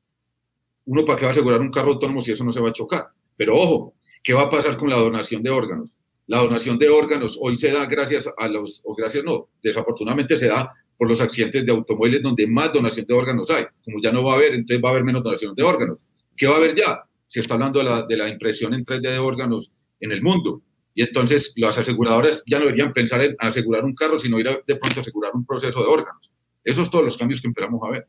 [0.86, 2.73] Uno para qué va a asegurar un carro autónomo si eso no se va a
[2.73, 3.10] chocar.
[3.36, 5.97] Pero ojo, ¿qué va a pasar con la donación de órganos?
[6.28, 10.47] La donación de órganos hoy se da gracias a los, o gracias no, desafortunadamente se
[10.47, 13.64] da por los accidentes de automóviles donde más donación de órganos hay.
[13.84, 16.06] Como ya no va a haber, entonces va a haber menos donación de órganos.
[16.36, 17.04] ¿Qué va a haber ya?
[17.28, 20.62] Se está hablando de la, de la impresión en 3D de órganos en el mundo.
[20.94, 24.60] Y entonces las aseguradoras ya no deberían pensar en asegurar un carro, sino ir a,
[24.68, 26.32] de pronto a asegurar un proceso de órganos.
[26.64, 28.08] Esos son todos los cambios que esperamos a ver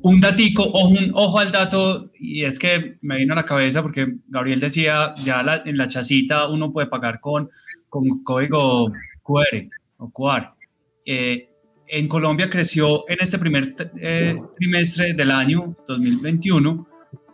[0.00, 3.82] un datico, ojo, un, ojo al dato, y es que me vino a la cabeza
[3.82, 7.50] porque Gabriel decía, ya en la chacita uno puede pagar con,
[7.88, 10.54] con código QR o QR.
[11.04, 11.45] Eh,
[11.88, 16.86] en Colombia creció en este primer eh, trimestre del año 2021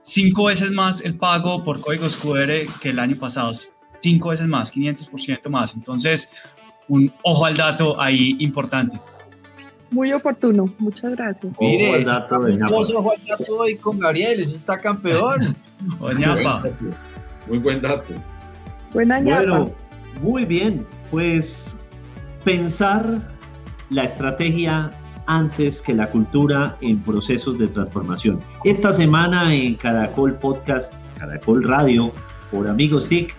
[0.02, 2.50] cinco veces más el pago por códigos QR
[2.80, 3.52] que el año pasado,
[4.00, 5.74] cinco veces más, 500% más.
[5.74, 6.34] Entonces,
[6.88, 9.00] un ojo al dato ahí importante.
[9.90, 11.52] Muy oportuno, muchas gracias.
[11.60, 12.36] Mire, ojo al dato,
[12.96, 15.56] ojo al dato hoy con Gabriel, eso está campeón.
[17.48, 18.14] Muy buen dato.
[18.92, 19.42] Buena ñapa.
[19.42, 19.74] Bueno,
[20.20, 21.76] muy bien, pues
[22.44, 23.20] pensar
[23.92, 24.90] la estrategia
[25.26, 28.40] antes que la cultura en procesos de transformación.
[28.64, 32.12] Esta semana en Caracol Podcast, Caracol Radio,
[32.50, 33.34] por Amigos TIC,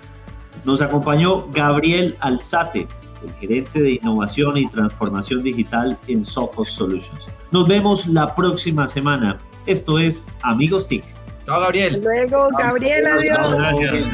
[0.66, 2.88] Nos acompañó Gabriel Alzate,
[3.26, 7.28] el gerente de innovación y transformación digital en Sophos Solutions.
[7.51, 9.38] Nos vemos la próxima semana.
[9.66, 11.04] Esto es Amigos TIC.
[11.45, 11.99] Chao, Gabriel.
[12.01, 13.56] Luego, Gabriel, adiós.
[13.56, 14.08] Gracias.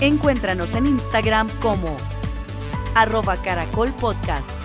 [0.00, 1.96] Encuéntranos en Instagram como
[2.94, 4.61] arroba caracol podcast.